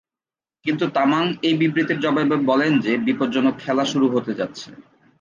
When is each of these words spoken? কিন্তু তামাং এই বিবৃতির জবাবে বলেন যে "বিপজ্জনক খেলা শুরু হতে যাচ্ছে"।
কিন্তু 0.65 0.85
তামাং 0.89 1.23
এই 1.43 1.55
বিবৃতির 1.57 1.99
জবাবে 1.99 2.37
বলেন 2.45 2.71
যে 2.79 2.91
"বিপজ্জনক 2.97 3.55
খেলা 3.59 3.83
শুরু 3.85 4.07
হতে 4.09 4.31
যাচ্ছে"। 4.33 4.69